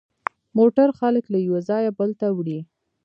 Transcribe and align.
موټر 0.57 0.87
خلک 0.99 1.23
له 1.33 1.39
یوه 1.47 1.59
ځایه 1.69 1.91
بل 1.99 2.09
ته 2.19 2.27
وړي. 2.37 2.59